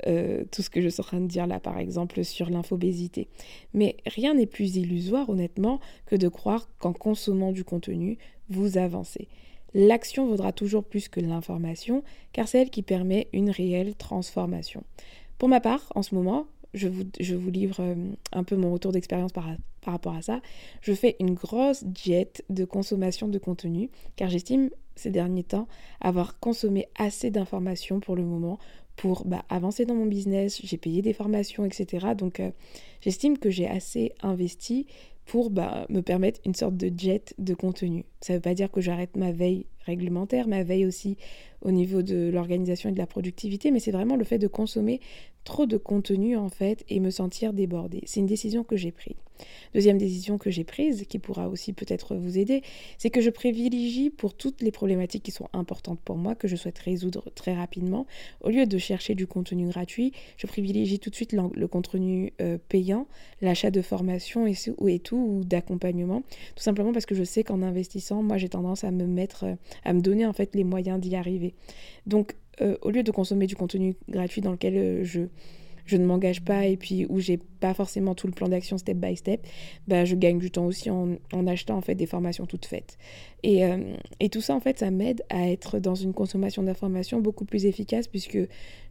Euh, 0.08 0.46
tout 0.52 0.64
ce 0.64 0.72
que 0.72 0.82
je 0.82 0.90
suis 0.90 1.02
en 1.02 1.04
train 1.04 1.22
de 1.22 1.28
dire 1.28 1.46
là, 1.46 1.60
par 1.60 1.78
exemple, 1.78 2.24
sur 2.24 2.50
l'infobésité. 2.50 3.28
Mais 3.76 3.98
rien 4.08 4.34
n'est 4.34 4.48
plus 4.48 4.76
illusoire, 4.76 5.30
honnêtement, 5.30 5.80
que 6.08 6.16
de 6.16 6.28
croire 6.28 6.68
qu'en 6.80 6.92
consommant 6.92 7.52
du 7.52 7.64
contenu, 7.64 8.18
vous 8.50 8.80
avancez. 8.80 9.28
L'action 9.76 10.26
vaudra 10.26 10.54
toujours 10.54 10.84
plus 10.84 11.08
que 11.08 11.20
l'information, 11.20 12.04
car 12.34 12.48
c'est 12.48 12.62
elle 12.62 12.72
qui 12.72 12.82
permet 12.82 13.28
une 13.32 13.52
réelle 13.52 13.94
transformation. 13.94 14.84
Pour 15.38 15.50
ma 15.50 15.62
part, 15.62 15.92
en 15.96 16.02
ce 16.02 16.16
moment, 16.16 16.48
je 16.74 16.88
vous, 16.88 17.50
livre 17.50 17.78
euh, 17.80 17.96
un 18.32 18.44
peu 18.44 18.56
mon 18.56 18.72
retour 18.72 18.92
d'expérience 18.92 19.32
par, 19.32 19.46
rapport 19.86 20.16
à 20.16 20.22
ça. 20.22 20.42
Je 20.82 20.94
fais 20.94 21.16
une 21.20 21.34
grosse 21.34 21.84
jet 21.96 22.44
de 22.50 22.66
consommation 22.66 23.28
de 23.28 23.38
contenu, 23.38 23.90
car 24.16 24.30
j'estime 24.30 24.70
ces 24.96 25.10
derniers 25.10 25.44
temps 25.44 25.68
avoir 26.02 26.40
consommé 26.40 26.88
assez 26.98 27.32
d'informations 27.32 28.00
pour 28.00 28.16
le 28.16 28.24
moment 28.24 28.60
pour 28.96 29.26
bah, 29.26 29.44
avancer 29.50 29.86
dans 29.86 29.96
mon 29.96 30.06
business, 30.06 30.62
j'ai 30.64 30.78
payé 30.78 31.02
des 31.02 31.14
formations, 31.14 31.66
etc. 31.66 32.08
Donc 32.16 32.40
euh, 32.40 32.52
j'estime 33.02 33.38
que 33.38 33.50
j'ai 33.50 33.68
assez 33.68 34.14
investi 34.22 34.86
pour 35.26 35.50
bah, 35.50 35.86
me 35.90 36.02
permettre 36.02 36.40
une 36.46 36.54
sorte 36.54 36.76
de 36.76 36.92
jet 36.96 37.34
de 37.38 37.54
contenu. 37.54 38.06
Ça 38.20 38.34
ne 38.34 38.38
veut 38.38 38.42
pas 38.42 38.54
dire 38.54 38.70
que 38.70 38.82
j'arrête 38.82 39.16
ma 39.16 39.32
veille 39.32 39.66
réglementaire, 39.86 40.48
ma 40.48 40.64
veille 40.64 40.86
aussi 40.86 41.18
au 41.62 41.72
niveau 41.72 42.02
de 42.02 42.30
l'organisation 42.32 42.90
et 42.90 42.92
de 42.92 42.98
la 42.98 43.08
productivité, 43.08 43.72
mais 43.72 43.80
c'est 43.80 43.92
vraiment 43.92 44.16
le 44.16 44.24
fait 44.24 44.40
de 44.40 44.48
consommer 44.48 45.00
trop 45.44 45.66
de 45.66 45.78
contenu 45.78 46.38
en 46.38 46.50
fait 46.50 46.84
et 46.90 47.00
me 47.00 47.10
sentir 47.10 47.54
débordée. 47.54 48.04
C'est 48.06 48.20
une 48.20 48.26
décision 48.26 48.64
que 48.64 48.76
j'ai 48.76 48.92
prise. 48.92 49.16
Deuxième 49.74 49.98
décision 49.98 50.38
que 50.38 50.52
j'ai 50.52 50.64
prise, 50.64 51.06
qui 51.08 51.20
pourra 51.20 51.48
aussi 51.50 51.74
peut-être 51.74 52.16
vous 52.16 52.38
aider, 52.38 52.62
c'est 52.98 53.10
que 53.10 53.22
je 53.22 53.30
privilégie 53.30 54.10
pour 54.10 54.34
toutes 54.34 54.62
les 54.62 54.72
problématiques 54.72 55.24
qui 55.24 55.32
sont 55.32 55.48
importantes 55.54 56.00
pour 56.00 56.18
moi, 56.18 56.36
que 56.36 56.48
je 56.48 56.56
souhaite 56.56 56.78
résoudre 56.80 57.32
très 57.34 57.56
rapidement, 57.56 58.06
au 58.42 58.50
lieu 58.50 58.66
de 58.66 58.78
chercher 58.78 59.16
du 59.16 59.28
contenu 59.28 59.68
gratuit, 59.68 60.14
je 60.38 60.48
privilégie 60.48 61.00
tout 61.00 61.10
de 61.10 61.16
suite 61.16 61.34
le 61.34 61.68
contenu 61.68 62.34
euh, 62.42 62.58
payant, 62.70 63.08
l'achat 63.42 63.72
de 63.72 63.82
formation 63.82 64.46
et, 64.46 64.56
et 64.88 65.00
tout, 65.00 65.18
ou 65.18 65.44
d'accompagnement, 65.44 66.24
tout 66.56 66.64
simplement 66.64 66.92
parce 66.94 67.06
que 67.06 67.16
je 67.16 67.24
sais 67.24 67.44
qu'en 67.44 67.62
investissant, 67.62 68.22
moi 68.22 68.38
j'ai 68.38 68.50
tendance 68.50 68.84
à 68.84 68.92
me 68.92 69.06
mettre, 69.06 69.46
à 69.84 69.94
me 69.94 70.02
donner 70.02 70.26
en 70.26 70.34
fait 70.34 70.56
les 70.56 70.64
moyens 70.64 71.00
d'y 71.00 71.16
arriver. 71.16 71.54
Donc 72.06 72.36
euh, 72.62 72.78
au 72.82 72.92
lieu 72.92 73.04
de 73.04 73.12
consommer 73.12 73.48
du 73.48 73.56
contenu 73.56 73.96
gratuit 74.10 74.42
dans 74.42 74.52
lequel 74.52 74.78
euh, 74.78 75.04
je 75.04 75.98
ne 75.98 76.06
m'engage 76.06 76.44
pas 76.44 76.66
et 76.66 76.78
puis 76.78 77.06
où 77.10 77.20
j'ai 77.20 77.38
pas 77.38 77.74
forcément 77.74 78.16
tout 78.16 78.28
le 78.28 78.34
plan 78.34 78.48
d'action 78.48 78.78
step 78.78 78.98
by 78.98 79.16
step, 79.16 79.46
bah, 79.88 80.06
je 80.06 80.16
gagne 80.16 80.38
du 80.40 80.52
temps 80.52 80.66
aussi 80.66 80.90
en, 80.90 81.18
achetant 81.48 81.78
en 81.78 81.82
fait 81.82 81.96
des 81.96 82.06
formations 82.06 82.46
toutes 82.46 82.66
faites. 82.66 82.98
Et, 83.44 83.66
euh, 83.66 83.96
et 84.20 84.30
tout 84.30 84.42
ça 84.42 84.56
en 84.56 84.60
fait, 84.60 84.80
ça 84.80 84.92
m'aide 84.92 85.24
à 85.30 85.50
être 85.50 85.80
dans 85.80 85.96
une 85.96 86.14
consommation 86.14 86.64
d'informations 86.64 87.20
beaucoup 87.20 87.46
plus 87.46 87.66
efficace 87.66 88.08
puisque 88.08 88.38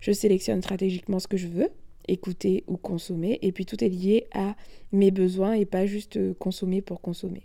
je 0.01 0.13
sélectionne 0.13 0.61
stratégiquement 0.61 1.19
ce 1.19 1.29
que 1.29 1.37
je 1.37 1.47
veux 1.47 1.69
écouter 2.09 2.65
ou 2.67 2.77
consommer 2.77 3.39
et 3.43 3.53
puis 3.53 3.67
tout 3.67 3.83
est 3.85 3.89
lié 3.89 4.27
à 4.33 4.57
mes 4.91 5.11
besoins 5.11 5.53
et 5.53 5.65
pas 5.65 5.87
juste 5.87 6.19
consommer 6.39 6.83
pour 6.83 7.01
consommer. 7.01 7.43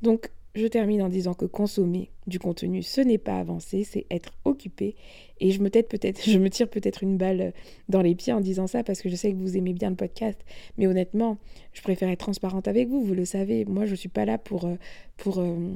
Donc 0.00 0.30
je 0.54 0.66
termine 0.66 1.02
en 1.02 1.08
disant 1.08 1.34
que 1.34 1.44
consommer 1.44 2.10
du 2.26 2.38
contenu, 2.38 2.82
ce 2.82 3.00
n'est 3.00 3.18
pas 3.18 3.38
avancer, 3.38 3.84
c'est 3.84 4.06
être 4.10 4.32
occupé. 4.44 4.96
Et 5.38 5.50
je 5.52 5.60
me, 5.62 6.48
tire 6.48 6.68
peut-être 6.68 7.02
une 7.02 7.16
balle 7.16 7.52
dans 7.88 8.02
les 8.02 8.14
pieds 8.14 8.32
en 8.32 8.40
disant 8.40 8.66
ça 8.66 8.82
parce 8.82 9.00
que 9.00 9.08
je 9.08 9.16
sais 9.16 9.32
que 9.32 9.36
vous 9.36 9.56
aimez 9.56 9.72
bien 9.72 9.90
le 9.90 9.96
podcast. 9.96 10.38
Mais 10.76 10.86
honnêtement, 10.86 11.38
je 11.72 11.82
préfère 11.82 12.08
être 12.08 12.20
transparente 12.20 12.68
avec 12.68 12.88
vous, 12.88 13.02
vous 13.02 13.14
le 13.14 13.24
savez. 13.24 13.64
Moi, 13.64 13.86
je 13.86 13.92
ne 13.92 13.96
suis 13.96 14.08
pas 14.08 14.24
là 14.24 14.38
pour, 14.38 14.64
euh, 14.64 14.74
pour, 15.16 15.38
euh, 15.38 15.72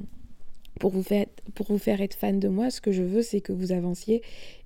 pour, 0.81 0.91
vous 0.91 1.03
faire, 1.03 1.27
pour 1.55 1.67
vous 1.69 1.79
faire 1.79 2.01
être 2.01 2.15
fan 2.15 2.41
de 2.41 2.49
moi. 2.49 2.71
Ce 2.71 2.81
que 2.81 2.93
je 2.93 3.03
veux, 3.03 3.23
c'est 3.23 3.41
que 3.41 3.53
vous 3.53 3.73
avanciez. 3.73 4.23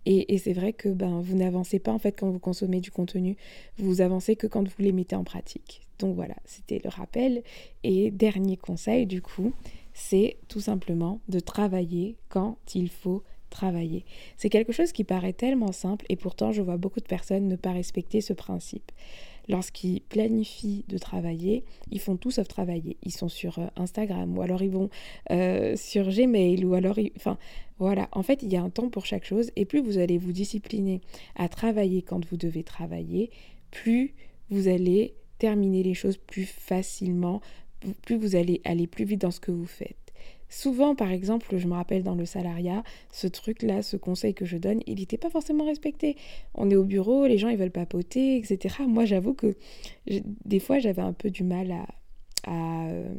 Et, 0.07 0.35
et 0.35 0.39
c'est 0.39 0.55
vrai 0.55 0.73
que 0.73 0.89
ben, 0.89 1.21
vous 1.21 1.37
n'avancez 1.37 1.79
pas 1.79 1.93
en 1.93 1.99
fait 1.99 2.13
quand 2.13 2.31
vous 2.31 2.39
consommez 2.39 2.81
du 2.81 2.91
contenu. 2.91 3.37
Vous 3.77 4.01
avancez 4.01 4.37
que 4.37 4.47
quand 4.47 4.67
vous 4.67 4.83
les 4.83 4.93
mettez 4.93 5.17
en 5.17 5.25
pratique. 5.25 5.83
Donc 5.99 6.15
voilà, 6.15 6.35
c'était 6.45 6.81
le 6.83 6.89
rappel. 6.89 7.43
Et 7.85 8.11
dernier 8.11 8.57
conseil, 8.57 9.07
du 9.07 9.21
coup, 9.21 9.53
c'est 9.99 10.37
tout 10.47 10.61
simplement 10.61 11.21
de 11.29 11.41
travailler 11.41 12.17
quand 12.29 12.57
il 12.75 12.89
faut 12.89 13.25
travailler. 13.51 14.05
C'est 14.37 14.49
quelque 14.49 14.73
chose 14.73 14.93
qui 14.93 15.03
paraît 15.03 15.33
tellement 15.33 15.73
simple 15.73 16.07
et 16.09 16.15
pourtant 16.15 16.53
je 16.53 16.63
vois 16.63 16.77
beaucoup 16.77 17.01
de 17.01 17.07
personnes 17.07 17.49
ne 17.49 17.57
pas 17.57 17.73
respecter 17.73 18.21
ce 18.21 18.33
principe. 18.33 18.93
Lorsqu'ils 19.49 20.03
planifient 20.03 20.85
de 20.89 20.99
travailler, 20.99 21.65
ils 21.91 21.99
font 21.99 22.17
tout 22.17 22.31
sauf 22.31 22.47
travailler. 22.47 22.97
Ils 23.03 23.13
sont 23.13 23.29
sur 23.29 23.59
euh, 23.59 23.67
Instagram 23.77 24.39
ou 24.39 24.43
alors 24.43 24.63
ils 24.63 24.71
vont 24.71 24.89
euh, 25.33 25.75
sur 25.77 26.09
Gmail 26.09 26.65
ou 26.65 26.75
alors... 26.75 26.97
Enfin 27.17 27.37
voilà, 27.79 28.09
en 28.13 28.23
fait 28.23 28.43
il 28.45 28.53
y 28.53 28.57
a 28.57 28.63
un 28.63 28.71
temps 28.71 28.91
pour 28.91 29.05
chaque 29.05 29.25
chose 29.25 29.51
et 29.57 29.65
plus 29.65 29.81
vous 29.81 29.99
allez 29.99 30.19
vous 30.19 30.33
discipliner 30.33 31.01
à 31.35 31.49
travailler 31.49 32.03
quand 32.03 32.25
vous 32.25 32.37
devez 32.37 32.63
travailler, 32.63 33.31
plus 33.73 34.15
vous 34.51 34.69
allez 34.69 35.15
terminer 35.39 35.83
les 35.83 35.95
choses 35.95 36.19
plus 36.19 36.45
facilement, 36.45 37.41
plus 38.03 38.17
vous 38.17 38.37
allez 38.37 38.61
aller 38.65 38.87
plus 38.87 39.05
vite 39.05 39.21
dans 39.21 39.31
ce 39.31 39.41
que 39.41 39.51
vous 39.51 39.67
faites. 39.67 39.97
Souvent, 40.51 40.95
par 40.95 41.11
exemple, 41.11 41.59
je 41.59 41.67
me 41.67 41.75
rappelle 41.75 42.03
dans 42.03 42.15
le 42.15 42.25
salariat, 42.25 42.83
ce 43.13 43.27
truc-là, 43.27 43.83
ce 43.83 43.97
conseil 43.97 44.33
que 44.33 44.47
je 44.47 44.57
donne, 44.57 44.81
il 44.87 44.99
n'était 44.99 45.19
pas 45.19 45.29
forcément 45.29 45.67
respecté. 45.67 46.17
On 46.55 46.71
est 46.71 46.77
au 46.77 46.85
bureau, 46.85 47.27
les 47.27 47.37
gens 47.37 47.49
ils 47.49 47.59
veulent 47.59 47.71
papoter, 47.71 48.39
etc. 48.39 48.77
Moi, 48.89 49.05
j'avoue 49.05 49.35
que 49.35 49.55
des 50.45 50.59
fois, 50.59 50.79
j'avais 50.79 51.03
un 51.03 51.13
peu 51.13 51.31
du 51.31 51.45
mal 51.45 51.73
à, 52.47 52.89
euh, 52.89 53.15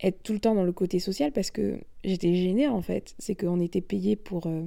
être 0.00 0.22
tout 0.22 0.34
le 0.34 0.38
temps 0.38 0.54
dans 0.54 0.64
le 0.64 0.72
côté 0.72 0.98
social 0.98 1.32
parce 1.32 1.50
que 1.50 1.80
j'étais 2.04 2.34
gênée 2.34 2.68
en 2.68 2.82
fait. 2.82 3.14
C'est 3.18 3.34
qu'on 3.34 3.60
était 3.60 3.80
payé 3.80 4.14
pour, 4.14 4.46
euh, 4.46 4.64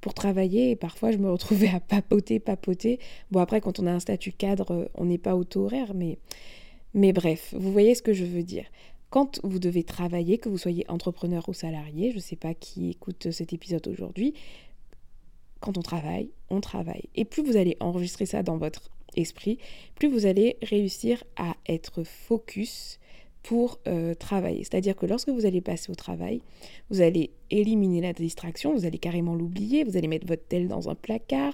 pour 0.00 0.14
travailler 0.14 0.70
et 0.70 0.76
parfois 0.76 1.10
je 1.12 1.18
me 1.18 1.30
retrouvais 1.30 1.68
à 1.68 1.80
papoter, 1.80 2.40
papoter. 2.40 2.98
Bon, 3.30 3.40
après, 3.40 3.60
quand 3.60 3.78
on 3.80 3.86
a 3.86 3.92
un 3.92 4.00
statut 4.00 4.32
cadre, 4.32 4.90
on 4.94 5.04
n'est 5.04 5.18
pas 5.18 5.36
auto-horaire, 5.36 5.92
mais 5.94 6.16
mais 6.94 7.12
bref, 7.12 7.52
vous 7.56 7.72
voyez 7.72 7.94
ce 7.94 8.02
que 8.02 8.12
je 8.12 8.24
veux 8.24 8.42
dire. 8.42 8.66
Quand 9.10 9.40
vous 9.44 9.58
devez 9.58 9.84
travailler, 9.84 10.38
que 10.38 10.48
vous 10.48 10.58
soyez 10.58 10.84
entrepreneur 10.88 11.48
ou 11.48 11.52
salarié, 11.52 12.10
je 12.10 12.16
ne 12.16 12.20
sais 12.20 12.36
pas 12.36 12.54
qui 12.54 12.90
écoute 12.90 13.30
cet 13.30 13.52
épisode 13.52 13.86
aujourd'hui, 13.86 14.34
quand 15.60 15.78
on 15.78 15.82
travaille, 15.82 16.30
on 16.50 16.60
travaille. 16.60 17.08
Et 17.14 17.24
plus 17.24 17.42
vous 17.42 17.56
allez 17.56 17.76
enregistrer 17.80 18.26
ça 18.26 18.42
dans 18.42 18.58
votre 18.58 18.90
esprit, 19.16 19.58
plus 19.94 20.08
vous 20.08 20.26
allez 20.26 20.56
réussir 20.62 21.22
à 21.36 21.54
être 21.68 22.04
focus 22.04 22.98
pour 23.44 23.78
euh, 23.86 24.14
travailler. 24.14 24.64
C'est-à-dire 24.64 24.96
que 24.96 25.06
lorsque 25.06 25.28
vous 25.28 25.46
allez 25.46 25.60
passer 25.60 25.92
au 25.92 25.94
travail, 25.94 26.40
vous 26.90 27.02
allez 27.02 27.30
éliminer 27.50 28.00
la 28.00 28.12
distraction, 28.12 28.74
vous 28.74 28.86
allez 28.86 28.98
carrément 28.98 29.36
l'oublier, 29.36 29.84
vous 29.84 29.96
allez 29.96 30.08
mettre 30.08 30.26
votre 30.26 30.46
tel 30.48 30.66
dans 30.66 30.88
un 30.88 30.96
placard, 30.96 31.52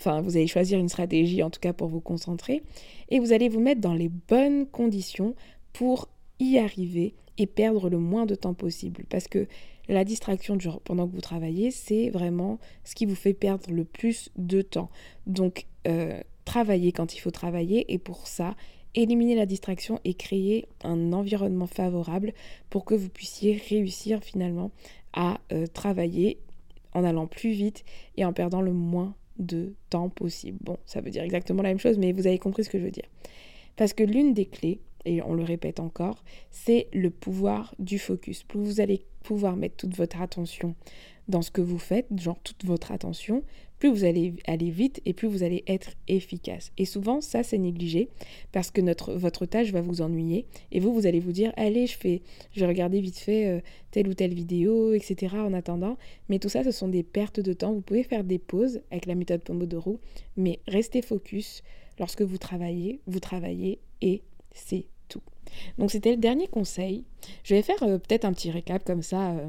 Enfin, 0.00 0.22
vous 0.22 0.38
allez 0.38 0.46
choisir 0.46 0.78
une 0.78 0.88
stratégie 0.88 1.42
en 1.42 1.50
tout 1.50 1.60
cas 1.60 1.74
pour 1.74 1.88
vous 1.88 2.00
concentrer 2.00 2.62
et 3.10 3.18
vous 3.18 3.34
allez 3.34 3.50
vous 3.50 3.60
mettre 3.60 3.82
dans 3.82 3.92
les 3.92 4.08
bonnes 4.08 4.66
conditions 4.66 5.34
pour 5.74 6.08
y 6.38 6.56
arriver 6.56 7.14
et 7.36 7.46
perdre 7.46 7.90
le 7.90 7.98
moins 7.98 8.24
de 8.24 8.34
temps 8.34 8.54
possible. 8.54 9.04
Parce 9.10 9.28
que 9.28 9.46
la 9.88 10.04
distraction 10.04 10.56
pendant 10.84 11.06
que 11.06 11.14
vous 11.14 11.20
travaillez, 11.20 11.70
c'est 11.70 12.08
vraiment 12.08 12.58
ce 12.84 12.94
qui 12.94 13.04
vous 13.04 13.14
fait 13.14 13.34
perdre 13.34 13.70
le 13.70 13.84
plus 13.84 14.30
de 14.36 14.62
temps. 14.62 14.88
Donc, 15.26 15.66
euh, 15.86 16.18
travaillez 16.46 16.92
quand 16.92 17.14
il 17.14 17.18
faut 17.18 17.30
travailler 17.30 17.92
et 17.92 17.98
pour 17.98 18.26
ça, 18.26 18.56
éliminer 18.94 19.34
la 19.34 19.46
distraction 19.46 20.00
et 20.04 20.14
créer 20.14 20.66
un 20.82 21.12
environnement 21.12 21.66
favorable 21.66 22.32
pour 22.70 22.84
que 22.84 22.94
vous 22.94 23.08
puissiez 23.08 23.60
réussir 23.68 24.22
finalement 24.22 24.70
à 25.12 25.40
euh, 25.52 25.66
travailler 25.66 26.38
en 26.92 27.04
allant 27.04 27.26
plus 27.26 27.50
vite 27.50 27.84
et 28.16 28.24
en 28.24 28.32
perdant 28.32 28.60
le 28.60 28.72
moins 28.72 29.14
de 29.38 29.74
temps 29.88 30.08
possible. 30.08 30.58
Bon, 30.60 30.76
ça 30.86 31.00
veut 31.00 31.10
dire 31.10 31.22
exactement 31.22 31.62
la 31.62 31.70
même 31.70 31.78
chose, 31.78 31.98
mais 31.98 32.12
vous 32.12 32.26
avez 32.26 32.38
compris 32.38 32.64
ce 32.64 32.70
que 32.70 32.78
je 32.78 32.84
veux 32.84 32.90
dire. 32.90 33.08
Parce 33.76 33.92
que 33.92 34.02
l'une 34.02 34.34
des 34.34 34.46
clés, 34.46 34.80
et 35.04 35.22
on 35.22 35.34
le 35.34 35.42
répète 35.42 35.80
encore, 35.80 36.22
c'est 36.50 36.88
le 36.92 37.10
pouvoir 37.10 37.74
du 37.78 37.98
focus. 37.98 38.42
Plus 38.42 38.60
vous 38.60 38.80
allez 38.80 39.04
pouvoir 39.22 39.56
mettre 39.56 39.76
toute 39.76 39.96
votre 39.96 40.20
attention 40.20 40.74
dans 41.28 41.42
ce 41.42 41.50
que 41.50 41.60
vous 41.60 41.78
faites, 41.78 42.06
genre 42.18 42.38
toute 42.42 42.64
votre 42.64 42.92
attention, 42.92 43.44
plus 43.78 43.88
vous 43.88 44.04
allez 44.04 44.34
aller 44.46 44.70
vite 44.70 45.00
et 45.06 45.14
plus 45.14 45.26
vous 45.26 45.42
allez 45.42 45.64
être 45.66 45.92
efficace. 46.06 46.70
Et 46.76 46.84
souvent, 46.84 47.20
ça, 47.22 47.42
c'est 47.42 47.56
négligé 47.56 48.08
parce 48.52 48.70
que 48.70 48.82
votre 49.16 49.46
tâche 49.46 49.72
va 49.72 49.80
vous 49.80 50.02
ennuyer 50.02 50.44
et 50.70 50.80
vous, 50.80 50.92
vous 50.92 51.06
allez 51.06 51.20
vous 51.20 51.32
dire, 51.32 51.52
allez, 51.56 51.86
je 51.86 51.96
fais, 51.96 52.20
je 52.52 52.60
vais 52.60 52.66
regarder 52.66 53.00
vite 53.00 53.18
fait 53.18 53.46
euh, 53.46 53.60
telle 53.90 54.08
ou 54.08 54.14
telle 54.14 54.34
vidéo, 54.34 54.92
etc. 54.92 55.34
en 55.36 55.54
attendant. 55.54 55.96
Mais 56.28 56.38
tout 56.38 56.50
ça, 56.50 56.62
ce 56.62 56.72
sont 56.72 56.88
des 56.88 57.02
pertes 57.02 57.40
de 57.40 57.54
temps. 57.54 57.72
Vous 57.72 57.80
pouvez 57.80 58.02
faire 58.02 58.22
des 58.22 58.38
pauses 58.38 58.80
avec 58.90 59.06
la 59.06 59.14
méthode 59.14 59.42
Pomodoro, 59.42 59.98
mais 60.36 60.60
restez 60.68 61.00
focus. 61.00 61.62
Lorsque 61.98 62.22
vous 62.22 62.38
travaillez, 62.38 63.00
vous 63.06 63.20
travaillez 63.20 63.78
et 64.02 64.22
c'est 64.52 64.86
tout. 65.08 65.22
Donc 65.78 65.90
c'était 65.90 66.12
le 66.12 66.16
dernier 66.16 66.46
conseil. 66.46 67.04
Je 67.44 67.54
vais 67.54 67.62
faire 67.62 67.82
euh, 67.82 67.98
peut-être 67.98 68.24
un 68.24 68.32
petit 68.32 68.50
récap 68.50 68.84
comme 68.84 69.02
ça. 69.02 69.32
Euh, 69.32 69.48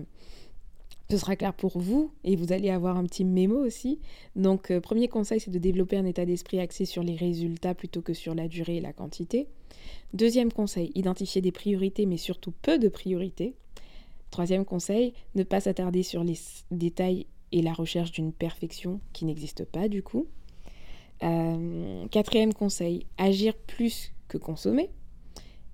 ce 1.10 1.18
sera 1.18 1.36
clair 1.36 1.54
pour 1.54 1.78
vous 1.78 2.12
et 2.24 2.38
vous 2.38 2.54
allez 2.54 2.70
avoir 2.70 2.96
un 2.96 3.04
petit 3.04 3.26
mémo 3.26 3.58
aussi. 3.58 4.00
Donc, 4.38 4.72
euh, 4.72 4.80
premier 4.80 5.10
conseil, 5.10 5.42
c'est 5.42 5.52
de 5.52 5.60
développer 5.60 5.98
un 5.98 6.06
état 6.06 6.26
d'esprit 6.26 6.62
axé 6.62 6.86
sur 6.86 7.04
les 7.04 7.16
résultats 7.16 7.76
plutôt 7.76 8.02
que 8.02 8.14
sur 8.14 8.34
la 8.34 8.48
durée 8.48 8.78
et 8.78 8.82
la 8.82 8.94
quantité. 8.94 9.48
Deuxième 10.14 10.54
conseil, 10.54 10.90
identifier 10.96 11.42
des 11.42 11.52
priorités, 11.52 12.06
mais 12.06 12.16
surtout 12.16 12.54
peu 12.62 12.80
de 12.80 12.88
priorités. 12.88 13.56
Troisième 14.30 14.64
conseil, 14.64 15.14
ne 15.36 15.44
pas 15.44 15.60
s'attarder 15.60 16.02
sur 16.02 16.24
les 16.24 16.38
détails 16.72 17.26
et 17.52 17.62
la 17.62 17.74
recherche 17.74 18.14
d'une 18.14 18.32
perfection 18.32 19.02
qui 19.12 19.26
n'existe 19.26 19.66
pas 19.66 19.90
du 19.90 20.04
coup. 20.04 20.28
Quatrième 21.20 22.54
conseil, 22.54 23.06
agir 23.18 23.54
plus 23.54 24.12
que 24.32 24.38
consommer. 24.38 24.90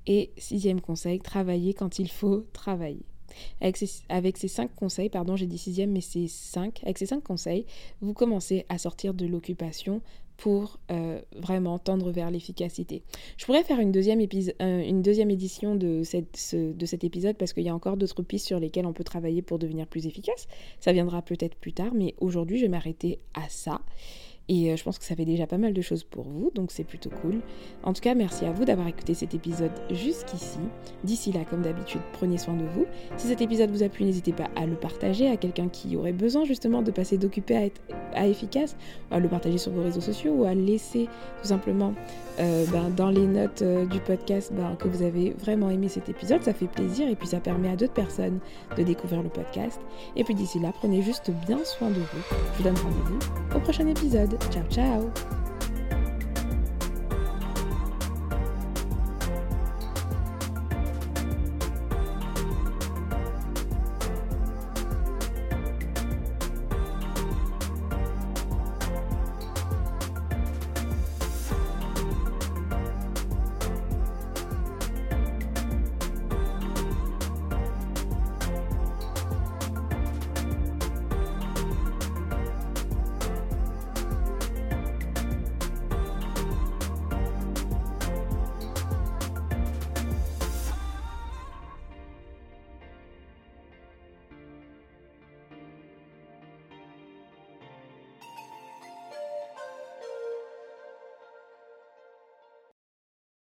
Et 0.07 0.31
sixième 0.37 0.81
conseil, 0.81 1.19
travailler 1.19 1.73
quand 1.73 1.99
il 1.99 2.09
faut 2.09 2.45
travailler. 2.53 3.05
Avec 3.61 3.77
ces, 3.77 4.47
cinq 4.47 4.73
conseils, 4.75 5.09
pardon, 5.09 5.35
j'ai 5.35 5.45
dit 5.45 5.57
sixième, 5.57 5.91
mais 5.91 6.01
c'est 6.01 6.27
cinq. 6.27 6.79
Avec 6.83 6.97
ces 6.97 7.05
cinq 7.05 7.23
conseils, 7.23 7.65
vous 8.01 8.13
commencez 8.13 8.65
à 8.69 8.77
sortir 8.77 9.13
de 9.13 9.25
l'occupation 9.25 10.01
pour 10.37 10.79
euh, 10.91 11.19
vraiment 11.35 11.77
tendre 11.77 12.11
vers 12.11 12.31
l'efficacité. 12.31 13.03
Je 13.37 13.45
pourrais 13.45 13.63
faire 13.63 13.79
une 13.79 13.91
deuxième, 13.91 14.21
euh, 14.21 14.81
une 14.81 15.01
deuxième 15.01 15.31
édition 15.31 15.75
de, 15.75 16.03
cette, 16.03 16.55
de 16.55 16.85
cet 16.85 17.03
épisode 17.03 17.35
parce 17.37 17.53
qu'il 17.53 17.63
y 17.63 17.69
a 17.69 17.75
encore 17.75 17.97
d'autres 17.97 18.21
pistes 18.21 18.45
sur 18.45 18.59
lesquelles 18.59 18.85
on 18.85 18.93
peut 18.93 19.03
travailler 19.03 19.41
pour 19.41 19.59
devenir 19.59 19.87
plus 19.87 20.05
efficace. 20.05 20.47
Ça 20.79 20.93
viendra 20.93 21.21
peut-être 21.21 21.55
plus 21.55 21.73
tard, 21.73 21.91
mais 21.93 22.15
aujourd'hui, 22.19 22.57
je 22.57 22.63
vais 22.63 22.69
m'arrêter 22.69 23.19
à 23.33 23.49
ça. 23.49 23.81
Et 24.49 24.71
euh, 24.71 24.75
je 24.75 24.83
pense 24.83 24.97
que 24.97 25.05
ça 25.05 25.15
fait 25.15 25.25
déjà 25.25 25.45
pas 25.45 25.57
mal 25.57 25.73
de 25.73 25.81
choses 25.81 26.03
pour 26.03 26.23
vous, 26.23 26.51
donc 26.55 26.71
c'est 26.71 26.83
plutôt 26.83 27.09
cool. 27.21 27.41
En 27.83 27.93
tout 27.93 28.01
cas, 28.01 28.15
merci 28.15 28.45
à 28.45 28.51
vous 28.51 28.65
d'avoir 28.65 28.87
écouté 28.87 29.13
cet 29.13 29.33
épisode 29.33 29.71
jusqu'ici. 29.91 30.59
D'ici 31.03 31.31
là, 31.31 31.41
comme 31.49 31.61
d'habitude, 31.61 32.01
prenez 32.13 32.37
soin 32.37 32.53
de 32.53 32.63
vous. 32.63 32.85
Si 33.17 33.27
cet 33.27 33.41
épisode 33.41 33.71
vous 33.71 33.83
a 33.83 33.89
plu, 33.89 34.05
n'hésitez 34.05 34.31
pas 34.31 34.47
à 34.55 34.65
le 34.65 34.75
partager 34.75 35.29
à 35.29 35.37
quelqu'un 35.37 35.67
qui 35.67 35.95
aurait 35.97 36.13
besoin 36.13 36.45
justement 36.45 36.81
de 36.81 36.91
passer 36.91 37.17
d'occupé 37.17 37.57
à, 37.57 37.65
être, 37.65 37.81
à 38.13 38.27
efficace, 38.27 38.77
à 39.11 39.19
le 39.19 39.27
partager 39.27 39.57
sur 39.57 39.71
vos 39.71 39.83
réseaux 39.83 40.01
sociaux, 40.01 40.33
ou 40.33 40.45
à 40.45 40.53
laisser 40.53 41.05
tout 41.41 41.47
simplement 41.47 41.93
euh, 42.39 42.65
ben, 42.71 42.89
dans 42.95 43.09
les 43.09 43.25
notes 43.25 43.63
euh, 43.63 43.85
du 43.85 43.99
podcast 43.99 44.53
ben, 44.53 44.75
que 44.75 44.87
vous 44.87 45.01
avez 45.01 45.31
vraiment 45.31 45.69
aimé 45.69 45.89
cet 45.89 46.07
épisode. 46.07 46.43
Ça 46.43 46.53
fait 46.53 46.67
plaisir 46.67 47.07
et 47.09 47.15
puis 47.15 47.27
ça 47.27 47.39
permet 47.39 47.69
à 47.69 47.75
d'autres 47.75 47.93
personnes 47.93 48.39
de 48.77 48.83
découvrir 48.83 49.23
le 49.23 49.29
podcast. 49.29 49.79
Et 50.15 50.23
puis 50.23 50.35
d'ici 50.35 50.59
là, 50.59 50.71
prenez 50.71 51.01
juste 51.01 51.31
bien 51.47 51.59
soin 51.63 51.89
de 51.89 51.95
vous. 51.95 52.23
Je 52.53 52.57
vous 52.57 52.63
donne 52.63 52.77
rendez-vous 52.77 53.19
au 53.55 53.60
prochain 53.60 53.88
épisode. 53.88 54.37
Ciao 54.50 54.63
ciao 54.69 55.12